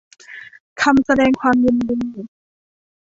[0.81, 1.97] คำแสดงความยินดี